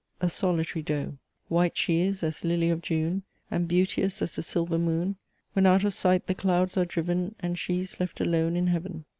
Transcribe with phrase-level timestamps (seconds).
[0.19, 1.19] A solitary Doe!
[1.47, 5.17] White she is as lily of June, And beauteous as the silver moon
[5.53, 9.05] When out of sight the clouds are driven And she is left alone in heaven!